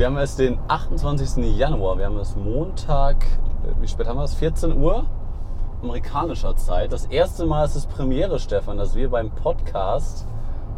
[0.00, 1.44] Wir haben es den 28.
[1.58, 1.98] Januar.
[1.98, 4.32] Wir haben es Montag, äh, wie spät haben wir es?
[4.32, 5.04] 14 Uhr
[5.82, 6.90] amerikanischer Zeit.
[6.90, 10.26] Das erste Mal ist es Premiere, Stefan, dass wir beim Podcast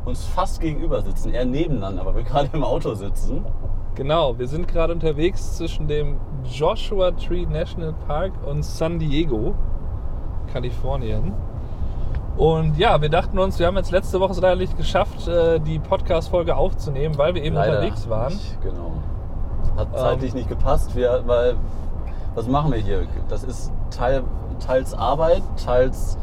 [0.06, 1.32] uns fast gegenüber sitzen.
[1.32, 3.46] Eher nebeneinander, weil wir gerade im Auto sitzen.
[3.94, 9.54] Genau, wir sind gerade unterwegs zwischen dem Joshua Tree National Park und San Diego,
[10.52, 11.32] Kalifornien.
[12.36, 15.60] Und ja, wir dachten uns, wir haben jetzt letzte Woche es leider nicht geschafft, äh,
[15.60, 18.32] die Podcast-Folge aufzunehmen, weil wir eben Leider unterwegs waren.
[18.32, 18.94] Nicht, genau.
[19.76, 21.56] Hat zeitlich nicht gepasst, wir, weil
[22.34, 23.06] was machen wir hier?
[23.28, 24.22] Das ist teil,
[24.64, 26.16] teils Arbeit, teils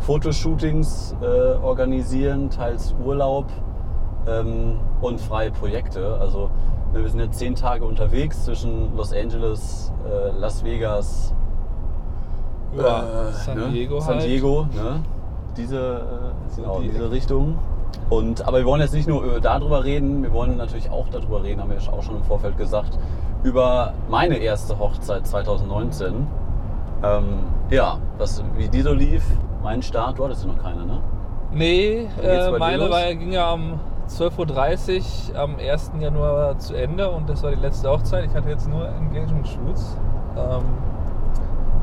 [0.00, 3.46] Fotoshootings äh, organisieren, teils Urlaub
[4.28, 6.18] ähm, und freie Projekte.
[6.20, 6.50] Also
[6.92, 11.34] wir sind jetzt zehn Tage unterwegs zwischen Los Angeles, äh, Las Vegas,
[12.76, 13.68] Ja, äh, San ne?
[13.70, 14.24] Diego San halt.
[14.24, 15.02] Diego, ne?
[15.56, 17.58] Diese, äh, Genau, die, die diese Richtung.
[18.08, 21.42] Und, aber wir wollen jetzt nicht nur über darüber reden, wir wollen natürlich auch darüber
[21.42, 22.98] reden, haben wir ja auch schon im Vorfeld gesagt,
[23.42, 26.26] über meine erste Hochzeit 2019.
[27.02, 27.24] Ähm,
[27.70, 29.24] ja, was, wie die so lief,
[29.62, 31.00] mein Start, du hattest ja noch keine, ne?
[31.52, 35.92] Nee, äh, meine war, ging ja um 12.30 Uhr am 1.
[35.98, 38.26] Januar zu Ende und das war die letzte Hochzeit.
[38.26, 39.96] Ich hatte jetzt nur Engagement-Shoots.
[40.36, 40.62] Ähm,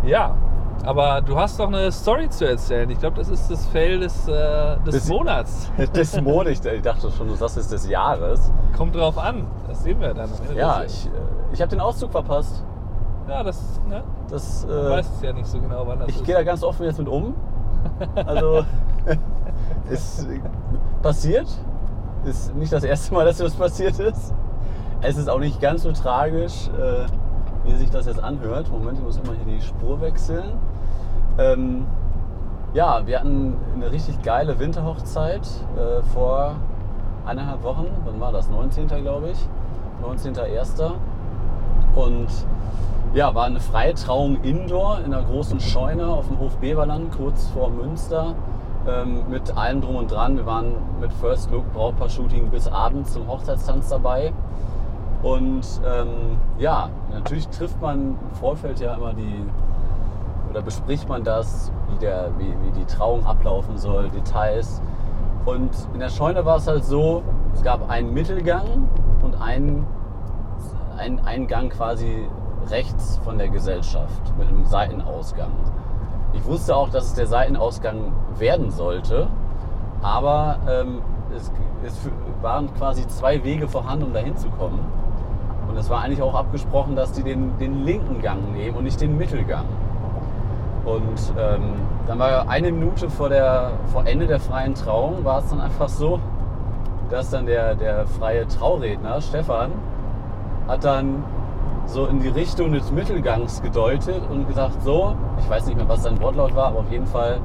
[0.05, 0.35] ja,
[0.83, 2.89] aber du hast doch eine Story zu erzählen.
[2.89, 5.71] Ich glaube, das ist das Fail des, äh, des Das- Monats.
[5.95, 8.51] Des Monats, ich dachte schon, du sagst es des Jahres.
[8.77, 9.47] Kommt drauf an.
[9.67, 10.29] Das sehen wir dann.
[10.55, 11.09] Ja, des- ich, äh,
[11.53, 12.63] ich habe den Auszug verpasst.
[13.27, 14.03] ja das, ne?
[14.29, 16.25] Das, Du äh, weißt es ja nicht so genau, wann das Ich ist.
[16.25, 17.33] gehe da ganz offen jetzt mit um.
[18.25, 18.63] Also,
[19.89, 20.39] ist äh,
[21.01, 21.47] passiert.
[22.25, 24.33] Ist nicht das erste Mal, dass das passiert ist.
[25.01, 27.05] Es ist auch nicht ganz so tragisch, äh,
[27.65, 28.71] wie sich das jetzt anhört.
[28.71, 30.53] Moment, ich muss immer hier die Spur wechseln.
[31.37, 31.85] Ähm,
[32.73, 36.55] ja, wir hatten eine richtig geile Winterhochzeit äh, vor
[37.25, 37.87] eineinhalb Wochen.
[38.05, 38.49] Wann war das?
[38.49, 38.87] 19.
[38.87, 39.37] glaube ich.
[40.03, 40.91] 19.01.
[41.95, 42.27] Und
[43.13, 47.47] ja, war eine freie Trauung indoor in einer großen Scheune auf dem Hof Beverland, kurz
[47.49, 48.33] vor Münster.
[48.87, 50.35] Ähm, mit allem drum und dran.
[50.35, 54.33] Wir waren mit First Look Brautpaar-Shooting bis abends zum Hochzeitstanz dabei.
[55.21, 59.45] Und ähm, ja, natürlich trifft man im Vorfeld ja immer die,
[60.53, 64.83] oder bespricht man das, wie, der, wie, wie die Trauung ablaufen soll, Details.
[65.45, 67.23] Und in der Scheune war es halt so,
[67.55, 68.87] es gab einen Mittelgang
[69.23, 69.87] und einen,
[70.95, 72.27] einen Eingang quasi
[72.69, 75.51] rechts von der Gesellschaft mit einem Seitenausgang.
[76.33, 79.27] Ich wusste auch, dass es der Seitenausgang werden sollte,
[80.03, 81.01] aber ähm,
[81.35, 81.51] es,
[81.83, 82.11] es
[82.43, 84.81] waren quasi zwei Wege vorhanden, um da hinzukommen.
[85.67, 89.01] Und es war eigentlich auch abgesprochen, dass die den, den linken Gang nehmen und nicht
[89.01, 89.65] den Mittelgang.
[90.85, 91.75] Und ähm,
[92.07, 95.87] dann war eine Minute vor, der, vor Ende der freien Trauung, war es dann einfach
[95.87, 96.19] so,
[97.09, 99.71] dass dann der, der freie Trauredner, Stefan,
[100.67, 101.23] hat dann
[101.85, 106.03] so in die Richtung des Mittelgangs gedeutet und gesagt, so, ich weiß nicht mehr, was
[106.03, 107.39] sein Wortlaut war, aber auf jeden Fall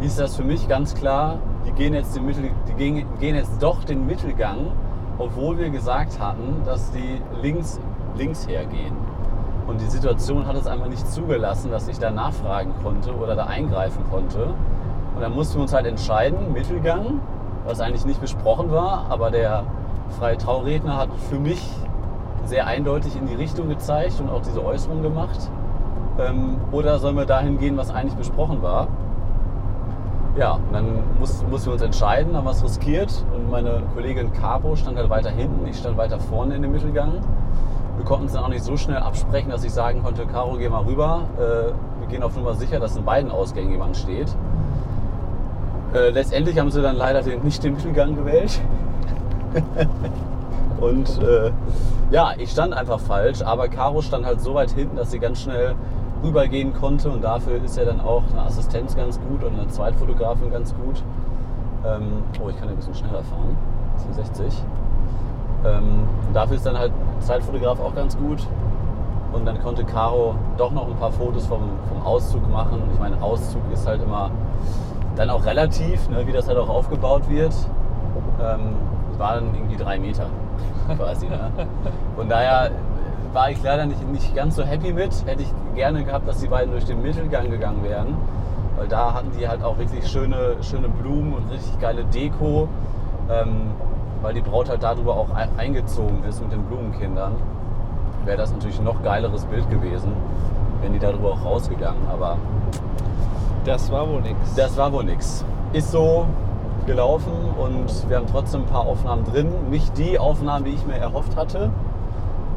[0.00, 3.62] hieß das für mich ganz klar, die gehen jetzt, den Mittel, die gehen, gehen jetzt
[3.62, 4.72] doch den Mittelgang,
[5.18, 7.80] obwohl wir gesagt hatten, dass die links,
[8.16, 9.05] links hergehen.
[9.66, 13.46] Und die Situation hat es einfach nicht zugelassen, dass ich da nachfragen konnte oder da
[13.46, 14.54] eingreifen konnte.
[15.14, 17.20] Und dann mussten wir uns halt entscheiden, Mittelgang,
[17.66, 19.64] was eigentlich nicht besprochen war, aber der
[20.18, 21.60] freie Trauredner hat für mich
[22.44, 25.50] sehr eindeutig in die Richtung gezeigt und auch diese Äußerung gemacht.
[26.18, 28.86] Ähm, oder sollen wir dahin gehen, was eigentlich besprochen war?
[30.38, 34.76] Ja, und dann mussten, mussten wir uns entscheiden, haben was riskiert und meine Kollegin Caro
[34.76, 37.20] stand halt weiter hinten, ich stand weiter vorne in dem Mittelgang.
[37.96, 40.68] Wir konnten es dann auch nicht so schnell absprechen, dass ich sagen konnte, Caro, geh
[40.68, 41.22] mal rüber.
[41.38, 44.34] Äh, wir gehen auf Nummer sicher, dass in beiden Ausgängen jemand steht.
[45.94, 48.60] Äh, letztendlich haben sie dann leider den, nicht den Mittelgang gewählt.
[50.80, 51.52] Und äh,
[52.10, 55.40] ja, ich stand einfach falsch, aber Caro stand halt so weit hinten, dass sie ganz
[55.40, 55.74] schnell
[56.22, 60.50] rübergehen konnte und dafür ist ja dann auch eine Assistenz ganz gut und eine Zweitfotografin
[60.50, 61.02] ganz gut.
[61.84, 63.56] Ähm, oh, ich kann ein bisschen schneller fahren,
[64.12, 64.44] 60.
[65.66, 68.46] Ähm, dafür ist dann halt Zeitfotograf auch ganz gut.
[69.32, 72.82] Und dann konnte Caro doch noch ein paar Fotos vom, vom Auszug machen.
[72.92, 74.30] Ich meine, Auszug ist halt immer
[75.16, 77.54] dann auch relativ, ne, wie das halt auch aufgebaut wird.
[78.40, 78.76] Ähm,
[79.12, 80.26] es waren irgendwie drei Meter
[80.96, 81.28] quasi.
[81.28, 81.50] Ne?
[82.16, 82.70] Von daher
[83.32, 85.12] war ich leider nicht, nicht ganz so happy mit.
[85.26, 88.16] Hätte ich gerne gehabt, dass die beiden durch den Mittelgang gegangen wären.
[88.76, 92.68] Weil da hatten die halt auch wirklich schöne, schöne Blumen und richtig geile Deko.
[93.30, 93.72] Ähm,
[94.22, 97.32] weil die Braut halt darüber auch ei- eingezogen ist mit den Blumenkindern.
[98.24, 100.12] Wäre das natürlich ein noch geileres Bild gewesen,
[100.82, 102.00] wenn die darüber auch rausgegangen.
[102.12, 102.36] Aber
[103.64, 104.54] Das war wohl nix.
[104.56, 105.44] das war wohl nix.
[105.72, 106.26] Ist so
[106.86, 109.48] gelaufen und wir haben trotzdem ein paar Aufnahmen drin.
[109.70, 111.70] Nicht die Aufnahmen, die ich mir erhofft hatte.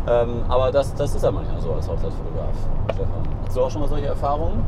[0.08, 2.56] Ähm, aber das, das ist ja manchmal so als Hochzeitsfotograf,
[2.94, 3.08] Stefan.
[3.46, 4.64] Hast du auch schon mal solche Erfahrungen?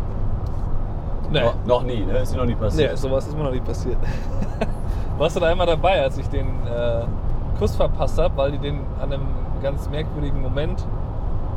[1.31, 1.41] Nee.
[1.41, 2.17] No, noch nie, ne?
[2.19, 2.97] Ist dir noch nie Nee, passiert.
[2.97, 3.97] sowas ist mir noch nie passiert.
[5.21, 7.03] Warst du da einmal dabei, als ich den äh,
[7.59, 9.27] Kuss verpasst habe, weil die den an einem
[9.61, 10.83] ganz merkwürdigen Moment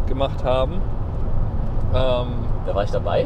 [0.06, 0.82] gemacht haben?
[1.94, 2.26] Ähm,
[2.66, 3.24] Da war ich dabei.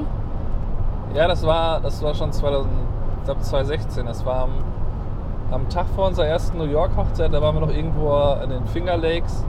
[1.12, 2.72] ja, das war, das war schon 2000,
[3.18, 4.06] ich glaube 2016.
[4.06, 4.50] Das war am,
[5.50, 7.34] am Tag vor unserer ersten New York Hochzeit.
[7.34, 9.44] Da waren wir noch irgendwo in den Finger Lakes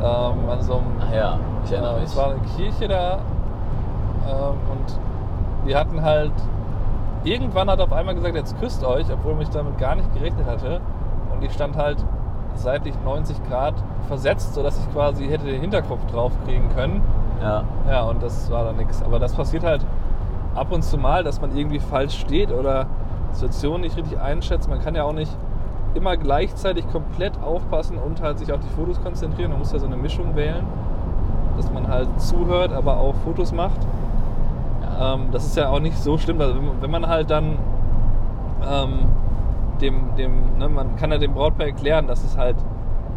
[0.00, 2.10] ähm, an so einem Ach ja, ich erinnere Äh, mich.
[2.10, 3.18] Es war eine Kirche da
[4.28, 6.30] ähm, und die hatten halt.
[7.24, 10.80] Irgendwann hat auf einmal gesagt, jetzt küsst euch, obwohl mich damit gar nicht gerechnet hatte.
[11.32, 12.04] Und ich stand halt
[12.54, 13.74] seitlich 90 Grad
[14.08, 17.02] versetzt, sodass ich quasi hätte den Hinterkopf drauf kriegen können.
[17.42, 17.64] Ja.
[17.88, 19.02] Ja, und das war dann nichts.
[19.02, 19.84] Aber das passiert halt
[20.54, 22.86] ab und zu mal, dass man irgendwie falsch steht oder
[23.32, 24.68] Situationen nicht richtig einschätzt.
[24.68, 25.34] Man kann ja auch nicht
[25.94, 29.50] immer gleichzeitig komplett aufpassen und halt sich auf die Fotos konzentrieren.
[29.50, 30.64] Man muss ja so eine Mischung wählen,
[31.56, 33.80] dass man halt zuhört, aber auch Fotos macht.
[34.98, 36.40] Ähm, das ist ja auch nicht so schlimm.
[36.40, 37.58] Also wenn, man- halt dann
[38.66, 38.98] ähm,
[39.80, 42.56] dem, dem ne, man kann ja dem Brautpaar erklären, dass es halt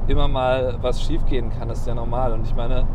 [0.07, 1.67] immer mal was schiefgehen kann.
[1.69, 2.33] Das ist ja normal.
[2.33, 2.85] Und ich meine,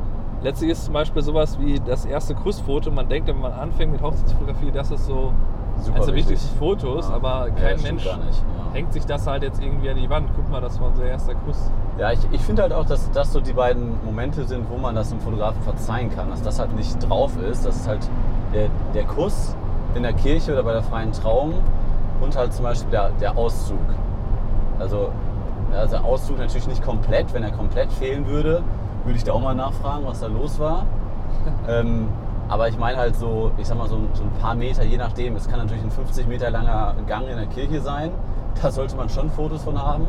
[0.43, 2.91] letztlich ist zum Beispiel sowas wie das erste Kussfoto.
[2.91, 5.33] Man denkt, wenn man anfängt mit Hochzeitsfotografie, das ist so
[5.81, 6.31] Super der wichtig.
[6.33, 7.15] wichtigsten Fotos, Ja.
[7.17, 8.73] aber Ja, kein stimmt Mensch gar nicht, ja.
[8.75, 10.29] hängt sich das halt jetzt irgendwie an die Wand.
[10.37, 11.71] Guck mal, das war unser erster Kuss.
[11.99, 14.95] Ja, ich, ich finde halt auch, dass das so die beiden Momente sind, wo man
[14.95, 16.31] das dem Fotografen verzeihen kann.
[16.31, 17.67] Dass das halt nicht drauf ist.
[17.67, 18.09] Das ist halt
[18.55, 19.57] der, der Kuss
[19.95, 21.55] in der Kirche oder bei der freien Trauung
[22.21, 23.77] und halt zum Beispiel der, der Auszug.
[24.79, 25.11] Also,
[25.73, 27.33] ja, also der Auszug natürlich nicht komplett.
[27.35, 28.63] Wenn er komplett fehlen würde,
[29.05, 30.87] würde ich da auch mal nachfragen, was da los war.
[31.69, 32.09] ähm,
[32.53, 34.99] aber ich meine halt so, ich sag mal so, ein- so ein paar Meter, je
[34.99, 35.37] nachdem.
[35.37, 38.11] Es kann natürlich ein 50 Meter langer Gang in der Kirche sein.
[38.61, 40.07] Da sollte man schon Fotos von haben.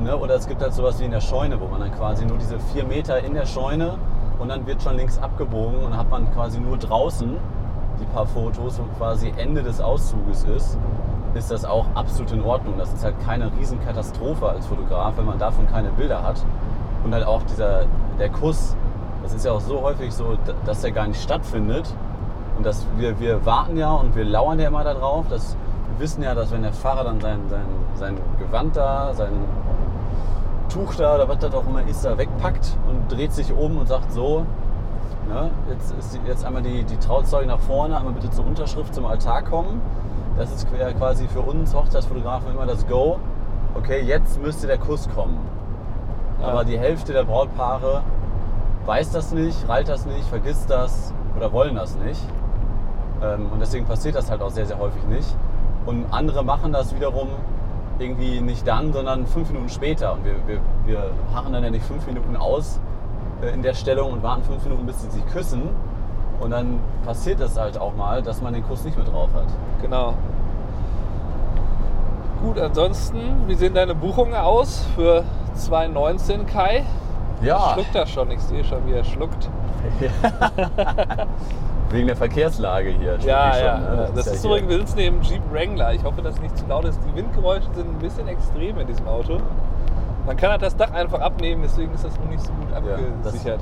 [0.00, 0.14] Ne?
[0.14, 2.58] Oder es gibt halt sowas wie in der Scheune, wo man dann quasi nur diese
[2.58, 3.94] vier Meter in der Scheune
[4.38, 7.34] und dann wird schon links abgebogen und dann hat man quasi nur draußen
[7.98, 10.78] die paar Fotos, wo quasi Ende des Auszuges ist,
[11.32, 12.74] ist das auch absolut in Ordnung.
[12.76, 16.44] Das ist halt keine Riesenkatastrophe als Fotograf, wenn man davon keine Bilder hat.
[17.02, 17.84] Und halt auch dieser,
[18.18, 18.76] der Kuss,
[19.26, 21.92] das ist ja auch so häufig so, dass der gar nicht stattfindet.
[22.56, 25.56] Und dass wir, wir warten ja und wir lauern ja immer darauf, dass
[25.90, 29.32] wir wissen ja, dass wenn der Fahrer dann sein, sein, sein Gewand da, sein
[30.68, 33.88] Tuch da oder was das auch immer ist, da wegpackt und dreht sich um und
[33.88, 34.46] sagt so,
[35.28, 39.06] ne, jetzt ist jetzt einmal die, die Trauzeuge nach vorne, einmal bitte zur Unterschrift zum
[39.06, 39.82] Altar kommen.
[40.38, 43.18] Das ist ja quasi für uns Hochzeitsfotografen immer das Go.
[43.74, 45.38] Okay, jetzt müsste der Kuss kommen.
[46.40, 46.46] Ja.
[46.46, 48.02] Aber die Hälfte der Brautpaare
[48.86, 52.20] weiß das nicht, reilt das nicht, vergisst das oder wollen das nicht.
[53.22, 55.36] Ähm, Und deswegen passiert das halt auch sehr, sehr häufig nicht.
[55.86, 57.28] Und andere machen das wiederum
[57.98, 60.12] irgendwie nicht dann, sondern fünf Minuten später.
[60.12, 62.80] Und wir, wir, wir harren dann ja nicht fünf Minuten aus
[63.42, 65.62] äh, in der Stellung und warten fünf Minuten, bis sie sich küssen.
[66.40, 69.46] Und dann passiert das halt auch mal, dass man den Kuss nicht mehr drauf hat.
[69.80, 70.14] Genau.
[72.42, 75.24] Gut, ansonsten, wie sehen deine Buchungen aus für
[75.54, 76.84] 2019, Kai?
[77.42, 79.48] Schluckt er schon, ich sehe schon, wie er schluckt.
[81.90, 83.16] Wegen der Verkehrslage hier.
[83.20, 83.72] Ja, schluck ich ja.
[83.76, 84.08] schon, ne?
[84.14, 85.92] Das, ja ist hier- übrigens, wir sitzen neben Jeep Wrangler.
[85.94, 86.98] Ich hoffe, dass es nicht zu laut ist.
[87.08, 89.38] Die Windgeräusche sind ein bisschen extrem in diesem Auto.
[90.26, 92.80] Man kann halt das Dach einfach abnehmen, deswegen ist das noch nicht so gut Ja,
[92.80, 93.60] das- abgesichert.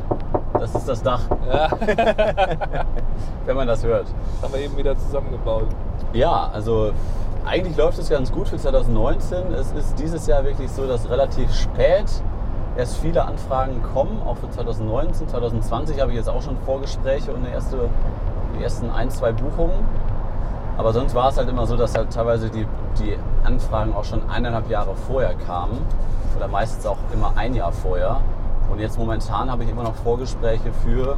[0.59, 1.20] Das ist das Dach,
[1.53, 1.69] Ja,
[3.44, 4.06] wenn man das hört.
[4.41, 5.67] haben wir eben wieder zusammengebaut.
[6.15, 6.93] Ja, also
[7.44, 9.53] eigentlich läuft es ganz gut für 2019.
[9.53, 12.06] Es ist dieses Jahr wirklich so, dass relativ spät
[12.77, 15.29] erst viele Anfragen kommen, auch für 2019.
[15.29, 17.89] 2020 habe ich jetzt auch schon Vorgespräche und erste,
[18.59, 19.75] die ersten ein, zwei Buchungen.
[20.77, 22.67] Aber sonst war es halt immer so, dass halt teilweise die,
[22.99, 25.79] die Anfragen auch schon eineinhalb Jahre vorher kamen.
[26.37, 28.21] Oder meistens auch immer ein Jahr vorher.
[28.71, 31.17] Und jetzt momentan habe ich immer noch Vorgespräche für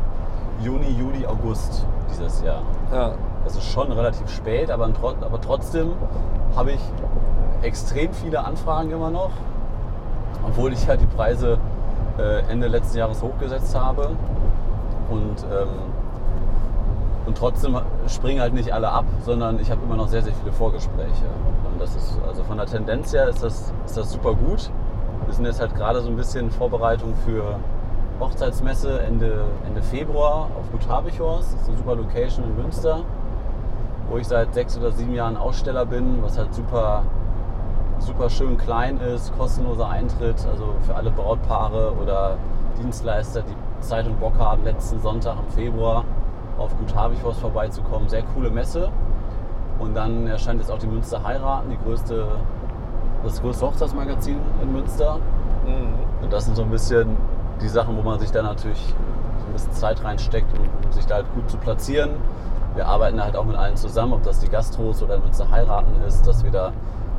[0.62, 2.62] Juni, Juli, August dieses Jahr.
[2.92, 3.12] Ja,
[3.44, 5.92] Das ist schon relativ spät, aber, aber trotzdem
[6.54, 6.80] habe ich
[7.62, 9.30] extrem viele Anfragen immer noch.
[10.44, 11.58] Obwohl ich ja die Preise
[12.18, 14.10] äh, Ende letzten Jahres hochgesetzt habe.
[15.10, 15.68] Und, ähm,
[17.26, 17.78] und trotzdem
[18.08, 21.26] springen halt nicht alle ab, sondern ich habe immer noch sehr, sehr viele Vorgespräche.
[21.72, 24.70] Und das ist, also von der Tendenz her ist das, ist das super gut.
[25.26, 27.58] Wir sind jetzt halt gerade so ein bisschen in Vorbereitung für
[28.20, 31.52] Hochzeitsmesse Ende, Ende Februar auf Gut Habichhorst.
[31.52, 33.00] Das ist eine super Location in Münster,
[34.08, 37.02] wo ich seit sechs oder sieben Jahren Aussteller bin, was halt super,
[37.98, 42.36] super schön klein ist, kostenloser Eintritt, also für alle Brautpaare oder
[42.80, 46.04] Dienstleister, die Zeit und Bock haben, letzten Sonntag im Februar
[46.58, 48.08] auf Gut Habichhorst vorbeizukommen.
[48.08, 48.90] Sehr coole Messe.
[49.78, 52.26] Und dann erscheint jetzt auch die Münster Heiraten, die größte,
[53.22, 55.18] das größte Hochzeitsmagazin in Münster.
[55.66, 55.94] mhm.
[56.22, 57.16] Und das sind so ein bisschen
[57.60, 58.94] die Sachen, wo man sich dann natürlich
[59.46, 62.10] ein bisschen Zeit reinsteckt, um, sich da halt gut zu platzieren.
[62.74, 66.26] Wir arbeiten halt auch mit allen zusammen, ob das die Gastros oder es heiraten ist,
[66.26, 66.72] dass wir da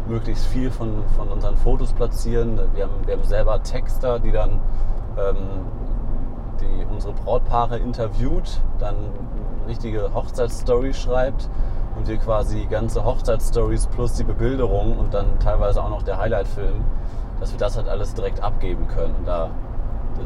[0.08, 2.60] möglichst viel von, von unseren Fotos platzieren.
[2.74, 4.62] Wir haben, wir haben selber Texter, die dann
[5.18, 5.38] ähm,
[6.60, 8.96] die unsere Brautpaare interviewt, dann
[9.68, 11.50] richtige Hochzeitsstory schreibt
[11.96, 16.84] und wir quasi ganze Hochzeitsstories plus die Bebilderung und dann teilweise auch noch der Highlight-Film,
[17.40, 19.16] dass wir das halt alles direkt abgeben können.
[19.16, 19.50] Und da,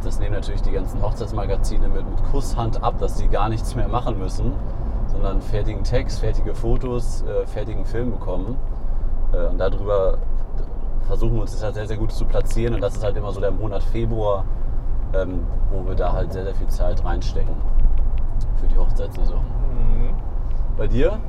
[0.03, 3.87] das nehmen natürlich die ganzen Hochzeitsmagazine mit, mit Kusshand ab, dass die gar nichts mehr
[3.87, 4.53] machen müssen,
[5.07, 8.57] sondern fertigen Text, fertige Fotos, äh, fertigen Film bekommen.
[9.33, 10.17] Äh, und darüber
[11.07, 12.75] versuchen wir uns das halt sehr, sehr gut zu platzieren.
[12.75, 14.45] Und das ist halt immer so der Monat Februar,
[15.13, 17.55] ähm, wo wir da halt sehr, sehr viel Zeit reinstecken
[18.59, 19.39] für die Hochzeitssaison.
[19.39, 20.13] Mhm.
[20.77, 21.19] Bei dir?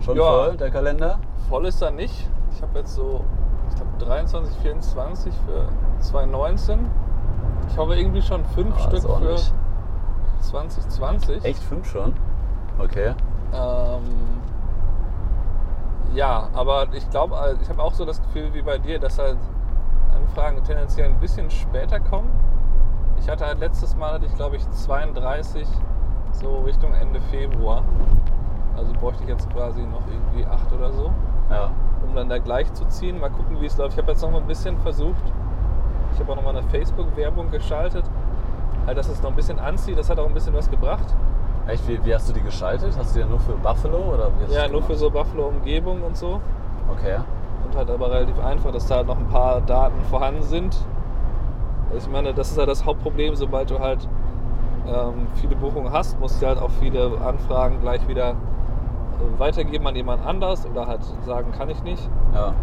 [0.00, 0.22] Schon Ja.
[0.24, 1.18] voll, der Kalender?
[1.48, 2.28] Voll ist er nicht.
[2.54, 3.22] Ich habe jetzt so,
[3.68, 5.68] ich glaube 23, 24 für
[6.02, 6.78] 2019.
[7.68, 9.52] Ich hoffe irgendwie schon fünf Ah, Stück für nicht.
[10.40, 11.44] 2020.
[11.44, 12.14] Echt fünf schon?
[12.78, 13.14] Okay.
[13.52, 14.02] Ähm,
[16.16, 19.36] ja, aber ich glaube, ich habe auch so das Gefühl wie bei dir, dass halt
[20.14, 22.30] Anfragen tendenziell ein bisschen später kommen.
[23.18, 25.68] Ich hatte halt letztes Mal, hatte ich glaube ich 32
[26.32, 27.82] so Richtung Ende Februar.
[28.76, 31.10] Also bräuchte ich jetzt quasi noch irgendwie acht oder so,
[31.50, 31.70] Ja.
[32.06, 33.20] um dann da gleich zu ziehen.
[33.20, 33.92] Mal gucken, wie es läuft.
[33.92, 35.22] Ich habe jetzt noch mal ein bisschen versucht.
[36.12, 38.04] Ich habe auch noch mal eine Facebook-Werbung geschaltet.
[38.86, 39.98] Halt, dass es noch ein bisschen anzieht.
[39.98, 41.14] Das hat auch ein bisschen was gebracht.
[41.66, 42.96] Echt, wie, wie hast du die geschaltet?
[42.96, 46.02] Hast du die ja nur für Buffalo oder wie hast Ja, nur für so Buffalo-Umgebung
[46.02, 46.40] und so.
[46.92, 47.16] Okay.
[47.64, 50.76] Und halt aber relativ einfach, dass da halt noch ein paar Daten vorhanden sind.
[51.92, 54.08] Also Ich meine, das ist ja das Hauptproblem, sobald du halt
[54.86, 58.34] ähm, viele Buchungen hast, musst du halt auch viele Anfragen gleich wieder äh,
[59.38, 62.08] weitergeben an jemand anders oder halt sagen, kann ich nicht.
[62.32, 62.54] Ja.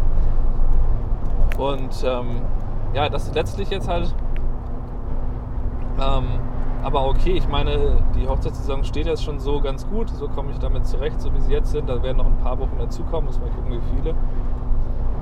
[1.58, 2.40] Und ähm,
[2.94, 4.14] ja, das ist letztlich jetzt halt.
[6.00, 6.24] Ähm,
[6.84, 10.10] aber okay, ich meine, die Hochzeitssaison steht jetzt schon so ganz gut.
[10.10, 11.88] So komme ich damit zurecht, so wie sie jetzt sind.
[11.88, 14.14] Da werden noch ein paar Wochen dazukommen, muss mal gucken, wie viele.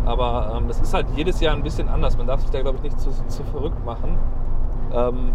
[0.04, 2.18] Aber ähm, das ist halt jedes Jahr ein bisschen anders.
[2.18, 4.18] Man darf sich da, glaube ich, nicht zu, zu verrückt machen.
[4.92, 5.32] Ähm,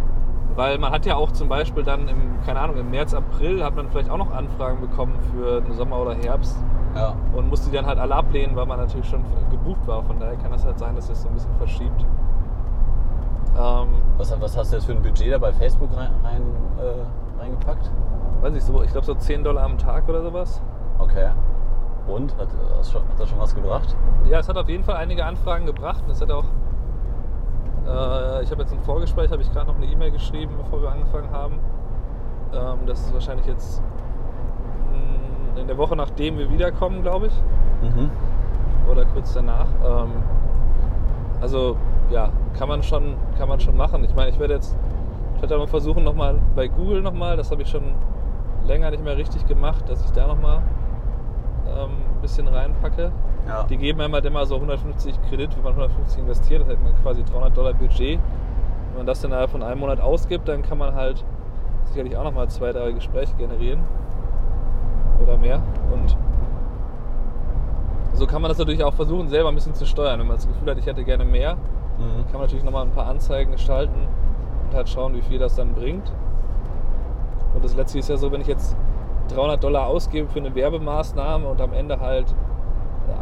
[0.55, 3.75] weil man hat ja auch zum Beispiel dann im, keine Ahnung, im März, April hat
[3.75, 6.57] man vielleicht auch noch Anfragen bekommen für den Sommer oder Herbst
[6.95, 7.13] Ja.
[7.35, 10.03] und muss die dann halt alle ablehnen, weil man natürlich schon gebucht war.
[10.03, 12.05] Von daher kann das halt sein, dass es so ein bisschen verschiebt.
[13.57, 13.87] Ähm,
[14.17, 16.41] Was, was hast du jetzt für ein Budget da bei Facebook rein, rein,
[16.79, 17.91] äh, reingepackt?
[18.41, 20.61] weiß ich so, ich glaube so 10 Dollar am Tag oder sowas.
[20.99, 21.29] Okay.
[22.07, 22.37] Und?
[22.37, 22.47] Hat,
[22.77, 23.95] das schon, hat das schon was gebracht?
[24.29, 26.03] Ja, es hat auf jeden Fall einige Anfragen gebracht.
[26.05, 26.45] Und es hat auch,
[27.87, 30.91] äh, ich habe jetzt im Vorgespräch, habe ich gerade noch eine E-Mail geschrieben, bevor wir
[30.91, 31.59] angefangen haben.
[32.53, 33.81] Ähm, das ist wahrscheinlich jetzt
[35.55, 37.43] mh, in der Woche, nachdem wir wiederkommen, glaube ich.
[37.81, 38.09] Mhm.
[38.89, 39.67] oder kurz danach.
[39.85, 40.11] Ähm,
[41.41, 41.75] also
[42.09, 44.03] ja, kann man schon, kann man schon machen.
[44.03, 44.75] Ich meine, ich werde jetzt,
[45.35, 47.83] ich werde mal versuchen nochmal bei Google nochmal, das habe ich schon
[48.65, 50.61] länger nicht mehr richtig gemacht, dass ich da nochmal
[51.67, 53.11] ähm, ein bisschen reinpacke.
[53.47, 53.63] Ja.
[53.63, 56.95] Die geben einem halt immer so 150 Kredit, wenn man 150 investiert, das hat man
[57.01, 58.19] quasi 300 Dollar Budget.
[58.89, 61.23] Wenn man das dann innerhalb von einem Monat ausgibt, dann kann man halt
[61.85, 63.79] sicherlich auch nochmal zwei, drei Gespräche generieren
[65.21, 65.61] oder mehr.
[65.93, 66.17] Und
[68.13, 70.19] so kann man das natürlich auch versuchen, selber ein bisschen zu steuern.
[70.19, 71.57] Wenn man das Gefühl hat, ich hätte gerne mehr,
[71.97, 72.23] Mhm.
[72.25, 74.07] kann man natürlich nochmal ein paar Anzeigen gestalten
[74.69, 76.11] und halt schauen, wie viel das dann bringt.
[77.55, 78.75] Und das letzte ist ja so, wenn ich jetzt
[79.29, 82.33] 300 Dollar ausgebe für eine Werbemaßnahme und am Ende halt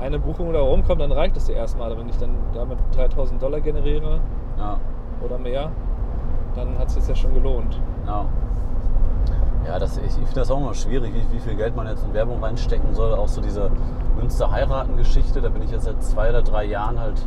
[0.02, 1.96] eine Buchung da rumkommt, dann reicht das ja erstmal.
[1.98, 4.20] Wenn ich dann damit 3000 Dollar generiere
[4.58, 4.78] Ja.
[5.24, 5.72] oder mehr,
[6.56, 7.80] dann hat es sich ja schon gelohnt.
[8.06, 8.26] Ja.
[9.68, 12.06] Ja, das, ich, ich finde das auch immer schwierig, wie, wie viel Geld man jetzt
[12.06, 13.14] in Werbung reinstecken soll.
[13.16, 13.72] Auch so diese
[14.18, 17.26] Münster-Heiraten-Geschichte, da bin ich jetzt seit zwei oder drei Jahren halt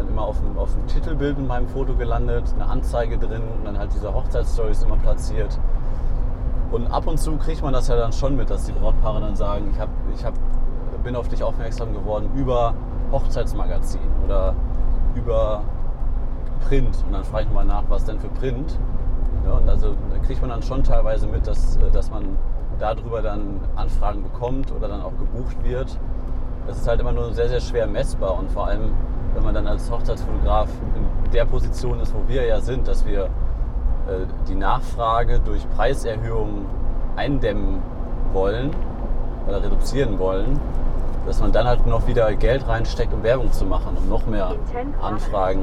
[0.00, 3.64] dann immer auf dem, auf dem Titelbild mit meinem Foto gelandet, eine Anzeige drin und
[3.64, 5.58] dann halt diese Hochzeitsstories immer platziert.
[6.72, 9.36] Und ab und zu kriegt man das ja dann schon mit, dass die Brautpaare dann
[9.36, 10.34] sagen, ich, hab, ich hab,
[11.02, 12.74] bin auf dich aufmerksam geworden über
[13.10, 14.54] Hochzeitsmagazin oder
[15.14, 15.62] über
[16.68, 16.96] Print.
[17.06, 18.78] Und dann frage ich nochmal nach, was denn für Print?
[19.44, 22.38] Ja, und also kriegt man dann schon teilweise mit, dass, äh, dass man
[22.78, 25.98] darüber dann Anfragen bekommt oder dann auch gebucht wird.
[26.66, 28.92] Das ist halt immer nur sehr, sehr schwer messbar und vor allem,
[29.34, 33.24] wenn man dann als Hochzeitsfotograf in der Position ist, wo wir ja sind, dass wir
[33.24, 33.28] äh,
[34.48, 36.66] die Nachfrage durch Preiserhöhungen
[37.16, 37.82] eindämmen
[38.32, 38.70] wollen
[39.48, 40.58] oder reduzieren wollen,
[41.26, 44.50] dass man dann halt noch wieder Geld reinsteckt, um Werbung zu machen, um noch mehr
[44.52, 45.60] In 10 kilometers, Anfragen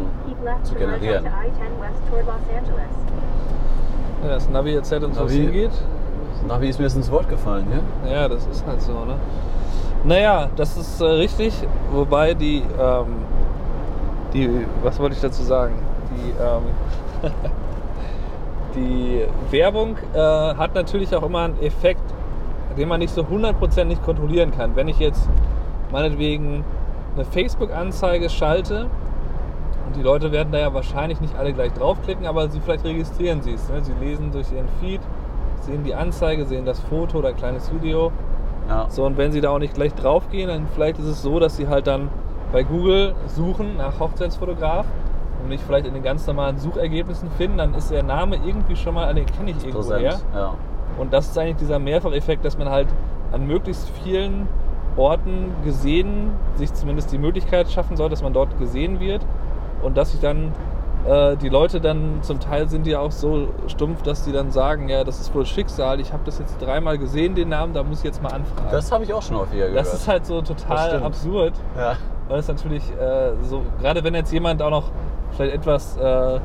[0.63, 1.25] zu generieren.
[1.25, 2.95] onto I-10 west toward Los Angeles.
[4.23, 5.71] Ja, das Navi erzählt uns, wo es Navi- hingeht.
[6.47, 7.65] Navi ist mir jetzt ins Wort gefallen,
[8.05, 8.09] ja?
[8.13, 9.15] Ja, das ist halt so, ne?
[10.03, 11.53] Naja, das ist äh, richtig,
[11.91, 13.07] wobei die, ähm,
[14.37, 15.75] die, was wollte ich dazu sagen?
[16.11, 17.31] Die, ähm,
[18.75, 22.03] Die Werbung äh, hat natürlich auch immer einen Effekt,
[22.77, 24.75] den man nicht so hundertprozentig kontrollieren kann.
[24.75, 25.27] Wenn ich jetzt
[25.91, 26.63] meinetwegen
[27.15, 28.87] eine Facebook-Anzeige schalte,
[29.87, 33.41] und die Leute werden da ja wahrscheinlich nicht alle gleich draufklicken, aber sie vielleicht registrieren
[33.41, 33.67] sie es.
[33.69, 33.81] Ne?
[33.83, 35.01] Sie lesen durch ihren Feed,
[35.61, 38.11] sehen die Anzeige, sehen das Foto oder ein kleines Video.
[38.69, 38.85] Ja.
[38.89, 41.55] So, und wenn sie da auch nicht gleich draufgehen, dann vielleicht ist es so, dass
[41.55, 42.09] sie halt dann
[42.51, 44.85] bei Google suchen nach Hochzeitsfotograf
[45.41, 48.93] und mich vielleicht in den ganz normalen Suchergebnissen finden, dann ist der Name irgendwie schon
[48.93, 50.19] mal, ah, den kenne ich irgendwo her.
[50.33, 50.53] Ja.
[50.97, 52.87] Und das ist eigentlich dieser Mehrfacheffekt, dass man halt
[53.31, 54.47] an möglichst vielen
[54.95, 59.23] Orten gesehen, sich zumindest die Möglichkeit schaffen soll, dass man dort gesehen wird
[59.83, 60.53] und dass sich dann
[61.07, 64.89] äh, die Leute dann zum Teil sind die auch so stumpf, dass die dann sagen,
[64.89, 67.99] ja, das ist wohl Schicksal, ich habe das jetzt dreimal gesehen, den Namen, da muss
[67.99, 68.69] ich jetzt mal anfragen.
[68.71, 69.85] Das habe ich auch schon häufiger gehört.
[69.85, 71.95] Das ist halt so total absurd, ja.
[72.29, 74.91] Weil es natürlich äh, so, gerade wenn jetzt jemand auch noch
[75.31, 76.39] vielleicht etwas äh,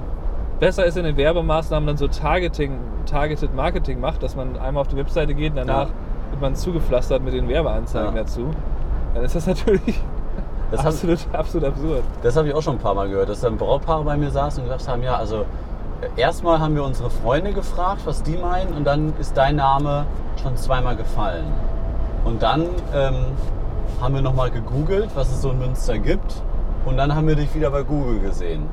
[0.60, 4.88] besser ist in den Werbemaßnahmen, dann so Targeting, Targeted Marketing macht, dass man einmal auf
[4.88, 5.94] die Webseite geht und danach Ja.
[6.30, 8.22] wird man zugepflastert mit den Werbeanzeigen Ja.
[8.22, 8.50] dazu.
[9.14, 10.00] Dann ist das natürlich
[10.70, 12.02] Das hab- absolut, absolut absurd.
[12.22, 14.62] Das habe ich auch schon ein paar Mal gehört, dass dann Brautpaare bei mir saßen
[14.62, 15.44] und gesagt haben, ja, also
[16.00, 20.06] äh, erstmal haben wir unsere Freunde gefragt, was die meinen und dann ist dein Name
[20.42, 21.44] schon zweimal gefallen.
[22.24, 23.16] Und dann ähm,
[24.00, 26.42] haben wir nochmal gegoogelt, was es so in Münster gibt
[26.84, 28.68] und dann haben wir dich wieder bei Google gesehen.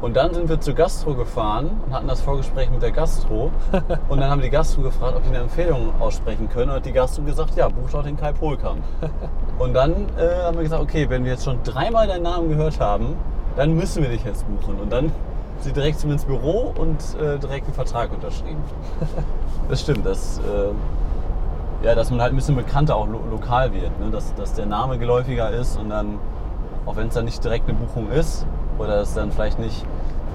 [0.00, 3.50] Und dann sind wir zur Gastro gefahren und hatten das Vorgespräch mit der Gastro.
[4.08, 6.70] Und dann haben die Gastro gefragt, ob die eine Empfehlung aussprechen können.
[6.70, 8.80] Und hat die Gastro gesagt, ja, buch doch den Kai Polkamp.
[9.58, 12.78] Und dann äh, haben wir gesagt, okay, wenn wir jetzt schon dreimal deinen Namen gehört
[12.78, 13.16] haben,
[13.56, 14.78] dann müssen wir dich jetzt buchen.
[14.78, 15.14] Und dann sind
[15.64, 18.62] sie direkt zu mir ins Büro und äh, direkt einen Vertrag unterschrieben.
[19.68, 20.70] Das stimmt, das, äh,
[21.82, 23.98] ja, dass man halt ein bisschen bekannter auch lo lokal wird.
[24.00, 24.10] Ne?
[24.10, 26.18] Dass, dass der Name geläufiger ist und dann,
[26.86, 28.46] auch wenn es dann nicht direkt eine Buchung ist,
[28.78, 29.84] oder dass dann vielleicht nicht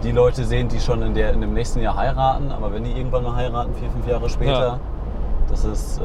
[0.03, 2.91] die Leute sehen, die schon in, der, in dem nächsten Jahr heiraten, aber wenn die
[2.91, 4.79] irgendwann mal heiraten, vier, fünf Jahre später, Ja.
[5.49, 6.01] dass, es, äh,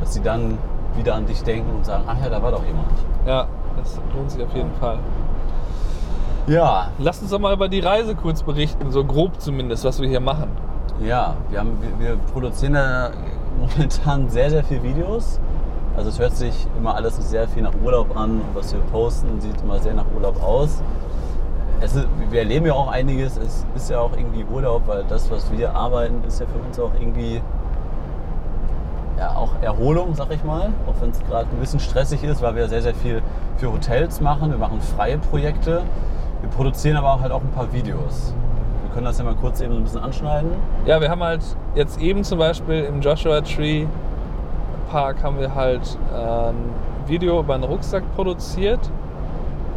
[0.00, 0.56] dass sie dann
[0.96, 2.86] wieder an dich denken und sagen, ach ja, da war doch jemand.
[3.26, 4.98] Ja, das lohnt sich auf jeden Fall.
[6.46, 10.08] Ja, Lass uns doch mal über die Reise kurz berichten, so grob zumindest, was wir
[10.08, 10.48] hier machen.
[11.04, 13.10] ja, wir, haben, wir, wir produzieren da
[13.58, 15.40] momentan sehr, sehr viele Videos.
[15.96, 19.40] Also es hört sich immer alles sehr viel nach Urlaub an und was wir posten,
[19.40, 20.82] sieht immer sehr nach Urlaub aus.
[21.80, 25.50] Ist, wir erleben ja auch einiges, es ist ja auch irgendwie Urlaub, weil das, was
[25.52, 27.40] wir arbeiten, ist ja für uns auch irgendwie
[29.18, 30.72] ja, auch Erholung, sag ich mal.
[30.86, 33.22] Auch wenn es gerade ein bisschen stressig ist, weil wir sehr, sehr viel
[33.56, 34.50] für Hotels machen.
[34.50, 35.82] Wir machen freie Projekte.
[36.40, 38.34] Wir produzieren aber halt auch ein paar Videos.
[38.96, 40.52] Können das ja mal kurz eben so ein bisschen anschneiden.
[40.86, 41.42] Ja, wir haben halt
[41.74, 43.84] jetzt eben zum Beispiel im Joshua Tree
[44.90, 46.54] Park haben wir halt ein
[47.06, 48.80] Video über einen Rucksack produziert.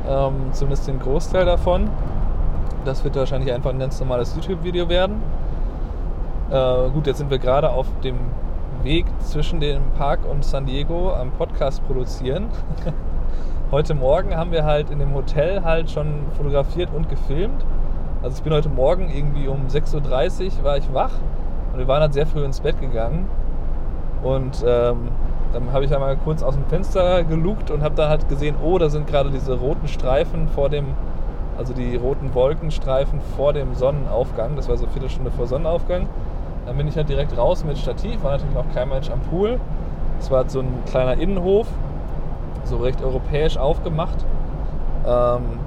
[0.07, 1.89] Ähm, zumindest den Großteil davon.
[2.85, 5.21] Das wird wahrscheinlich einfach ein ganz normales YouTube-Video werden.
[6.49, 8.19] Äh, gut, jetzt sind wir gerade auf dem
[8.83, 12.47] Weg zwischen dem Park und San Diego am Podcast produzieren.
[13.71, 17.65] heute Morgen haben wir halt in dem Hotel halt schon fotografiert und gefilmt.
[18.21, 21.13] Also ich bin heute Morgen irgendwie um 6.30 Uhr war ich wach
[21.71, 23.29] und wir waren halt sehr früh ins Bett gegangen.
[24.21, 25.07] Und ähm,
[25.53, 28.77] dann habe ich einmal kurz aus dem Fenster gelugt und habe dann halt gesehen, oh,
[28.77, 30.87] da sind gerade diese roten Streifen vor dem,
[31.57, 34.57] also die roten Wolkenstreifen vor dem Sonnenaufgang.
[34.57, 36.07] Das war so eine Viertelstunde vor Sonnenaufgang.
[36.65, 39.61] Dann bin ich halt direkt raus mit Stativ, war natürlich noch kein Mensch am Pool.
[40.19, 41.67] Es war halt so ein kleiner Innenhof,
[42.65, 44.25] so recht europäisch aufgemacht.
[45.07, 45.59] Ähm,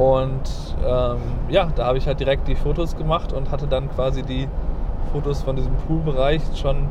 [0.00, 0.40] und
[0.82, 1.18] ähm,
[1.50, 4.48] ja, da habe ich halt direkt die Fotos gemacht und hatte dann quasi die
[5.12, 6.88] Fotos von diesem Poolbereich schon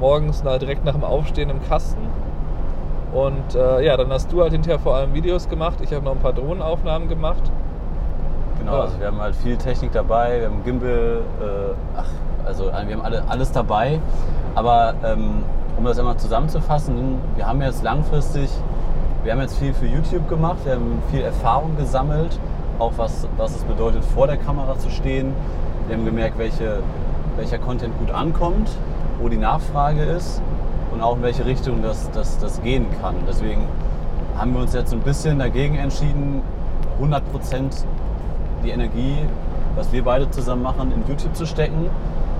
[0.00, 2.00] morgens na, direkt nach dem Aufstehen im Kasten.
[3.12, 5.78] Und äh, ja, dann hast du halt hinterher vor allem Videos gemacht.
[5.80, 7.42] Ich habe noch ein paar Drohnenaufnahmen gemacht.
[8.58, 8.80] Genau, Ja.
[8.82, 12.08] also wir haben halt viel Technik dabei, wir haben Gimbal, äh, ach,
[12.46, 14.00] also wir haben alle, alles dabei.
[14.56, 15.44] Aber ähm,
[15.78, 18.50] um das einmal zusammenzufassen, wir haben jetzt langfristig,
[19.22, 22.38] wir haben jetzt viel für YouTube gemacht, wir haben viel Erfahrung gesammelt,
[22.78, 25.34] auch was, was es bedeutet, vor der Kamera zu stehen.
[25.86, 26.82] Wir haben gemerkt, welche,
[27.36, 28.70] welcher Content gut ankommt,
[29.20, 30.40] wo die Nachfrage ist
[30.92, 33.14] und auch in welche Richtung das, das, das gehen kann.
[33.28, 33.66] Deswegen
[34.38, 36.40] haben wir uns jetzt ein bisschen dagegen entschieden,
[37.02, 37.20] 100%
[38.64, 39.16] die Energie,
[39.74, 41.90] was wir beide zusammen machen, in YouTube zu stecken,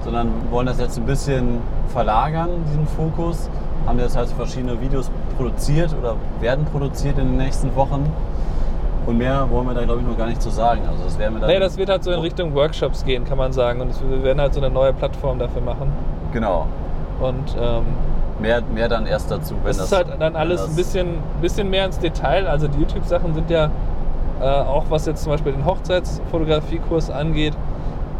[0.02, 3.50] sondern wollen das jetzt ein bisschen verlagern, diesen Fokus.
[3.90, 8.08] Haben jetzt halt verschiedene Videos produziert oder werden produziert in den nächsten Wochen.
[9.04, 10.82] Und mehr wollen wir da, glaube ich, noch gar nicht zu sagen.
[10.88, 11.50] Also das werden wir dann.
[11.50, 13.80] Nee, das wird halt so in Richtung Workshops gehen, kann man sagen.
[13.80, 15.90] Und wir werden halt so eine neue Plattform dafür machen.
[16.32, 16.66] Genau.
[17.20, 17.82] Und ähm,
[18.40, 19.86] Mehr, mehr dann erst dazu, wenn es das.
[19.86, 21.06] ist halt dann alles das- ein bisschen,
[21.42, 22.46] bisschen mehr ins Detail.
[22.46, 23.70] Also die YouTube-Sachen sind ja
[24.40, 27.54] Äh, auch was jetzt zum Beispiel den Hochzeitsfotografiekurs angeht,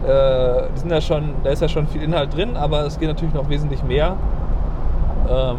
[0.07, 3.33] äh, sind ja schon, da ist ja schon viel Inhalt drin, aber es geht natürlich
[3.35, 4.17] noch wesentlich mehr.
[5.31, 5.59] Ähm,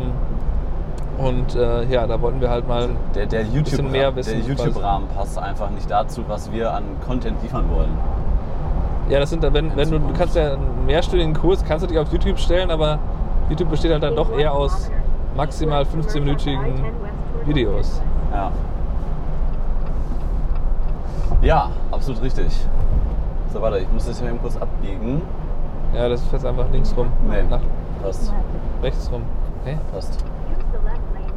[1.18, 5.08] und äh, ja, da wollten wir halt mal Der, der bisschen mehr wissen, der YouTube-Rahmen
[5.10, 7.92] passt einfach nicht dazu, was wir an Content liefern wollen.
[9.10, 12.00] Ja, das sind, wenn, wenn du, du kannst ja einen mehrstündigen Kurs, kannst du dich
[12.00, 12.98] auf YouTube stellen, aber
[13.50, 14.90] YouTube besteht halt dann doch eher aus
[15.36, 16.84] maximal 15-minütigen
[17.46, 18.02] Videos.
[18.32, 18.52] Ja.
[21.42, 22.48] Ja, absolut richtig.
[23.52, 25.22] So, warte, ich muss das hier eben kurz abbiegen.
[25.94, 27.08] Ja, das fährt einfach links rum.
[27.28, 27.44] Nee.
[27.50, 27.60] Nach
[28.02, 28.34] Passt,
[28.82, 29.22] rechts rum.
[29.66, 29.78] Hä?
[29.94, 30.24] passt.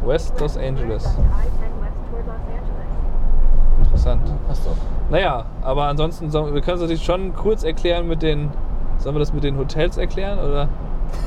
[0.05, 1.05] West Los Angeles.
[1.05, 3.79] I-10 west toward Los Angeles.
[3.83, 4.23] Interessant.
[4.49, 4.77] Passt doch.
[5.11, 8.51] Naja, aber ansonsten, so- wir können es natürlich schon kurz erklären mit den.
[8.99, 10.39] Sollen wir das mit den Hotels erklären?
[10.39, 10.69] Oder?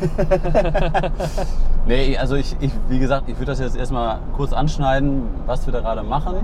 [1.85, 5.71] Nee, also ich, ich wie gesagt, ich würde das jetzt erstmal kurz anschneiden, was wir
[5.71, 6.35] da gerade machen,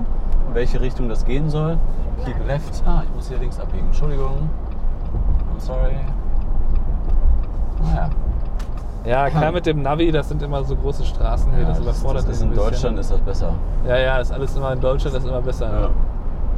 [0.48, 1.76] in welche Richtung das gehen soll.
[2.24, 2.82] Keep left.
[2.86, 3.84] Ah, ich muss hier links abbiegen.
[3.86, 4.48] Entschuldigung.
[5.54, 5.96] I'm sorry.
[7.82, 8.08] Naja.
[9.04, 12.26] Ja, klar mit dem Navi, das sind immer so große Straßen hier, das das, überfordert
[12.26, 12.54] das ist in.
[12.54, 13.52] Deutschland ist das besser.
[13.86, 15.66] Ja, ja, ist alles immer in Deutschland, ist immer besser.
[15.66, 15.90] Ja.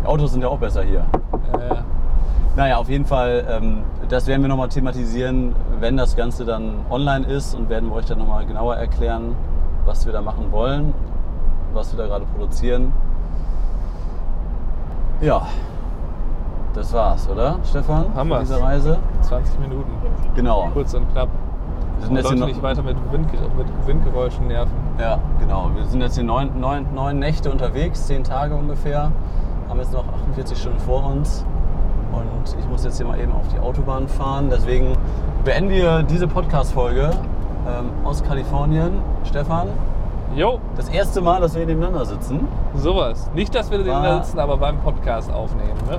[0.03, 1.05] Die Autos sind ja auch besser hier.
[1.55, 1.85] Ja, ja.
[2.55, 7.27] Naja, auf jeden Fall, ähm, das werden wir nochmal thematisieren, wenn das Ganze dann online
[7.27, 9.35] ist und werden wir euch dann nochmal genauer erklären,
[9.85, 10.95] was wir da machen wollen,
[11.75, 12.93] was wir da gerade produzieren.
[15.21, 15.47] Ja,
[16.75, 18.07] das war's, oder, Stefan?
[18.15, 18.49] Haben wir's.
[18.49, 18.99] Diese Reise?
[19.23, 19.91] 20 Minuten.
[20.35, 20.69] Genau.
[20.73, 21.29] Kurz und knapp.
[21.99, 24.73] Wir sind jetzt hier nicht weiter mit, Wind, mit Windgeräuschen nerven.
[25.01, 25.71] ja, genau.
[25.75, 29.11] Wir sind jetzt hier neun, neun, neun Nächte unterwegs, zehn Tage ungefähr.
[29.69, 31.45] Haben jetzt noch 48 Stunden vor uns.
[32.13, 34.49] Und ich muss jetzt hier mal eben auf die Autobahn fahren.
[34.51, 34.97] Deswegen
[35.45, 37.11] beenden wir diese Podcast-Folge
[37.67, 38.93] ähm, aus Kalifornien.
[39.25, 39.69] Stefan,
[40.35, 42.47] Jo, das erste Mal, dass wir nebeneinander sitzen.
[42.75, 43.31] sowas.
[43.35, 45.79] Nicht, dass wir da sitzen, aber beim Podcast aufnehmen.
[45.89, 45.99] Ne?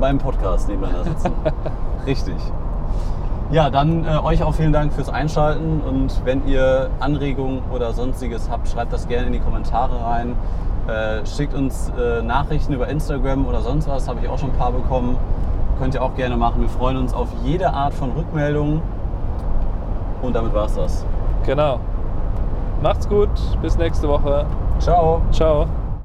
[0.00, 1.32] Beim Podcast nebeneinander sitzen.
[2.06, 2.36] Richtig.
[3.52, 8.48] Ja, dann äh, euch auch vielen Dank fürs Einschalten und wenn ihr Anregungen oder sonstiges
[8.50, 10.36] habt, schreibt das gerne in die Kommentare rein.
[10.88, 14.56] Äh, schickt uns äh, Nachrichten über Instagram oder sonst was, habe ich auch schon ein
[14.56, 15.18] paar bekommen.
[15.78, 16.62] Könnt ihr auch gerne machen.
[16.62, 18.80] Wir freuen uns auf jede Art von Rückmeldung.
[20.22, 21.04] Und damit war's das.
[21.44, 21.78] Genau.
[22.82, 23.28] Macht's gut,
[23.60, 24.46] bis nächste Woche.
[24.78, 25.20] Ciao.
[25.30, 25.66] Ciao.